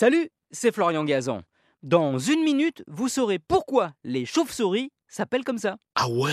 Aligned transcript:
Salut, 0.00 0.30
c'est 0.52 0.72
Florian 0.72 1.02
Gazan. 1.02 1.42
Dans 1.82 2.20
une 2.20 2.44
minute, 2.44 2.84
vous 2.86 3.08
saurez 3.08 3.40
pourquoi 3.40 3.94
les 4.04 4.26
chauves-souris 4.26 4.92
s'appellent 5.08 5.42
comme 5.42 5.58
ça. 5.58 5.76
Ah 5.96 6.08
ouais 6.08 6.30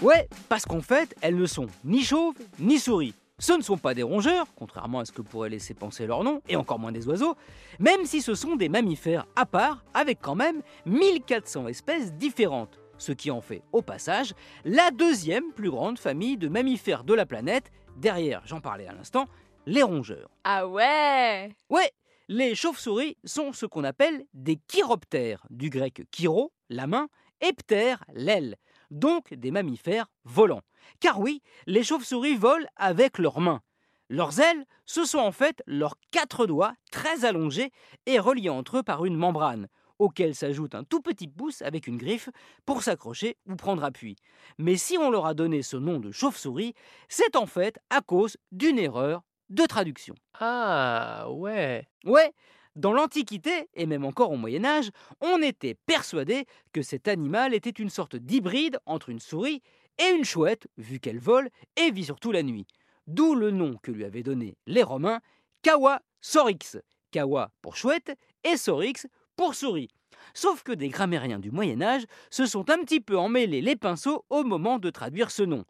Ouais, 0.00 0.26
parce 0.48 0.64
qu'en 0.64 0.80
fait, 0.80 1.14
elles 1.20 1.36
ne 1.36 1.44
sont 1.44 1.66
ni 1.84 2.02
chauves 2.02 2.38
ni 2.58 2.78
souris. 2.78 3.12
Ce 3.38 3.52
ne 3.52 3.60
sont 3.60 3.76
pas 3.76 3.92
des 3.92 4.02
rongeurs, 4.02 4.46
contrairement 4.56 5.00
à 5.00 5.04
ce 5.04 5.12
que 5.12 5.20
pourrait 5.20 5.50
laisser 5.50 5.74
penser 5.74 6.06
leur 6.06 6.24
nom, 6.24 6.40
et 6.48 6.56
encore 6.56 6.78
moins 6.78 6.92
des 6.92 7.06
oiseaux, 7.08 7.36
même 7.78 8.06
si 8.06 8.22
ce 8.22 8.34
sont 8.34 8.56
des 8.56 8.70
mammifères 8.70 9.26
à 9.36 9.44
part, 9.44 9.84
avec 9.92 10.22
quand 10.22 10.34
même 10.34 10.62
1400 10.86 11.68
espèces 11.68 12.14
différentes, 12.14 12.78
ce 12.96 13.12
qui 13.12 13.30
en 13.30 13.42
fait, 13.42 13.60
au 13.72 13.82
passage, 13.82 14.32
la 14.64 14.90
deuxième 14.90 15.52
plus 15.52 15.68
grande 15.68 15.98
famille 15.98 16.38
de 16.38 16.48
mammifères 16.48 17.04
de 17.04 17.12
la 17.12 17.26
planète, 17.26 17.70
derrière, 17.98 18.40
j'en 18.46 18.62
parlais 18.62 18.86
à 18.86 18.94
l'instant, 18.94 19.26
les 19.66 19.82
rongeurs. 19.82 20.30
Ah 20.44 20.66
ouais? 20.66 21.54
Ouais, 21.68 21.90
les 22.30 22.54
chauves-souris 22.54 23.16
sont 23.24 23.52
ce 23.52 23.66
qu'on 23.66 23.82
appelle 23.82 24.24
des 24.34 24.56
chiroptères, 24.68 25.44
du 25.50 25.68
grec 25.68 26.06
chiro, 26.12 26.52
la 26.68 26.86
main, 26.86 27.08
et 27.40 27.52
ptère, 27.52 28.04
l'aile, 28.14 28.54
donc 28.92 29.34
des 29.34 29.50
mammifères 29.50 30.12
volants. 30.22 30.62
Car 31.00 31.18
oui, 31.18 31.42
les 31.66 31.82
chauves-souris 31.82 32.36
volent 32.36 32.68
avec 32.76 33.18
leurs 33.18 33.40
mains. 33.40 33.62
Leurs 34.08 34.38
ailes, 34.38 34.64
ce 34.86 35.04
sont 35.04 35.18
en 35.18 35.32
fait 35.32 35.60
leurs 35.66 35.96
quatre 36.12 36.46
doigts 36.46 36.74
très 36.92 37.24
allongés 37.24 37.72
et 38.06 38.20
reliés 38.20 38.48
entre 38.48 38.78
eux 38.78 38.82
par 38.84 39.04
une 39.04 39.16
membrane, 39.16 39.66
auquel 39.98 40.36
s'ajoute 40.36 40.76
un 40.76 40.84
tout 40.84 41.00
petit 41.00 41.26
pouce 41.26 41.62
avec 41.62 41.88
une 41.88 41.98
griffe 41.98 42.28
pour 42.64 42.84
s'accrocher 42.84 43.38
ou 43.48 43.56
prendre 43.56 43.82
appui. 43.82 44.14
Mais 44.56 44.76
si 44.76 44.96
on 44.98 45.10
leur 45.10 45.26
a 45.26 45.34
donné 45.34 45.62
ce 45.62 45.76
nom 45.76 45.98
de 45.98 46.12
chauve-souris, 46.12 46.74
c'est 47.08 47.34
en 47.34 47.46
fait 47.46 47.80
à 47.90 48.02
cause 48.02 48.36
d'une 48.52 48.78
erreur 48.78 49.22
de 49.50 49.66
traduction. 49.66 50.14
Ah 50.38 51.26
ouais 51.30 51.86
Ouais, 52.04 52.32
dans 52.76 52.92
l'Antiquité, 52.92 53.68
et 53.74 53.86
même 53.86 54.04
encore 54.04 54.30
au 54.30 54.36
Moyen 54.36 54.64
Âge, 54.64 54.90
on 55.20 55.42
était 55.42 55.74
persuadé 55.74 56.46
que 56.72 56.82
cet 56.82 57.08
animal 57.08 57.52
était 57.52 57.70
une 57.70 57.90
sorte 57.90 58.16
d'hybride 58.16 58.78
entre 58.86 59.10
une 59.10 59.20
souris 59.20 59.60
et 59.98 60.14
une 60.16 60.24
chouette, 60.24 60.68
vu 60.78 61.00
qu'elle 61.00 61.18
vole 61.18 61.50
et 61.76 61.90
vit 61.90 62.04
surtout 62.04 62.32
la 62.32 62.42
nuit. 62.42 62.66
D'où 63.06 63.34
le 63.34 63.50
nom 63.50 63.76
que 63.82 63.90
lui 63.90 64.04
avaient 64.04 64.22
donné 64.22 64.56
les 64.66 64.82
Romains, 64.82 65.20
Kawa 65.62 66.00
sorix. 66.20 66.78
Kawa 67.10 67.50
pour 67.60 67.76
chouette 67.76 68.16
et 68.44 68.56
sorix 68.56 69.06
pour 69.36 69.54
souris. 69.54 69.88
Sauf 70.32 70.62
que 70.62 70.72
des 70.72 70.88
grammairiens 70.88 71.38
du 71.38 71.50
Moyen 71.50 71.82
Âge 71.82 72.04
se 72.30 72.46
sont 72.46 72.70
un 72.70 72.78
petit 72.78 73.00
peu 73.00 73.18
emmêlés 73.18 73.62
les 73.62 73.76
pinceaux 73.76 74.24
au 74.30 74.44
moment 74.44 74.78
de 74.78 74.90
traduire 74.90 75.30
ce 75.30 75.42
nom. 75.42 75.64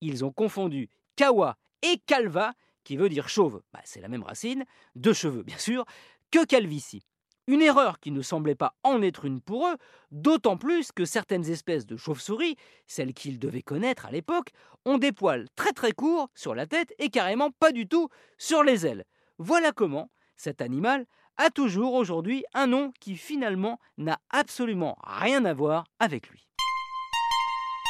Ils 0.00 0.24
ont 0.24 0.32
confondu 0.32 0.88
Kawa 1.16 1.56
et 1.82 1.98
Calva, 2.06 2.52
qui 2.84 2.96
veut 2.96 3.08
dire 3.08 3.28
chauve, 3.28 3.62
bah, 3.72 3.80
c'est 3.84 4.00
la 4.00 4.08
même 4.08 4.22
racine, 4.22 4.64
de 4.94 5.12
cheveux 5.12 5.42
bien 5.42 5.58
sûr, 5.58 5.84
que 6.30 6.44
calvitie. 6.44 7.06
Une 7.46 7.60
erreur 7.60 8.00
qui 8.00 8.10
ne 8.10 8.22
semblait 8.22 8.54
pas 8.54 8.74
en 8.84 9.02
être 9.02 9.26
une 9.26 9.42
pour 9.42 9.66
eux, 9.66 9.76
d'autant 10.10 10.56
plus 10.56 10.92
que 10.92 11.04
certaines 11.04 11.50
espèces 11.50 11.84
de 11.84 11.96
chauves-souris, 11.96 12.56
celles 12.86 13.12
qu'ils 13.12 13.38
devaient 13.38 13.62
connaître 13.62 14.06
à 14.06 14.10
l'époque, 14.10 14.50
ont 14.86 14.96
des 14.96 15.12
poils 15.12 15.46
très 15.54 15.72
très 15.72 15.92
courts 15.92 16.30
sur 16.34 16.54
la 16.54 16.66
tête 16.66 16.94
et 16.98 17.10
carrément 17.10 17.50
pas 17.50 17.72
du 17.72 17.86
tout 17.86 18.08
sur 18.38 18.62
les 18.62 18.86
ailes. 18.86 19.04
Voilà 19.38 19.72
comment 19.72 20.10
cet 20.36 20.62
animal 20.62 21.06
a 21.36 21.50
toujours 21.50 21.94
aujourd'hui 21.94 22.44
un 22.54 22.66
nom 22.66 22.92
qui 23.00 23.16
finalement 23.16 23.78
n'a 23.98 24.18
absolument 24.30 24.96
rien 25.02 25.44
à 25.44 25.52
voir 25.52 25.84
avec 25.98 26.30
lui. 26.30 26.48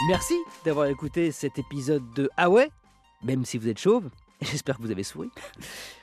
Merci 0.09 0.35
d'avoir 0.65 0.87
écouté 0.87 1.31
cet 1.31 1.59
épisode 1.59 2.03
de 2.15 2.29
Ah 2.37 2.49
même 3.23 3.45
si 3.45 3.59
vous 3.59 3.69
êtes 3.69 3.79
chauve. 3.79 4.11
J'espère 4.51 4.77
que 4.77 4.83
vous 4.83 4.91
avez 4.91 5.03
souri. 5.03 5.31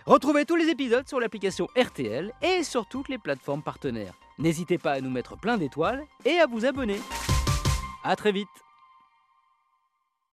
Retrouvez 0.06 0.46
tous 0.46 0.56
les 0.56 0.70
épisodes 0.70 1.08
sur 1.08 1.20
l'application 1.20 1.68
RTL 1.78 2.32
et 2.42 2.64
sur 2.64 2.88
toutes 2.88 3.10
les 3.10 3.18
plateformes 3.18 3.62
partenaires. 3.62 4.14
N'hésitez 4.40 4.78
pas 4.78 4.94
à 4.94 5.02
nous 5.02 5.12
mettre 5.12 5.38
plein 5.38 5.58
d'étoiles 5.58 6.04
et 6.26 6.40
à 6.40 6.48
vous 6.48 6.66
abonner. 6.66 7.00
A 8.04 8.16
très 8.16 8.32
vite 8.32 8.48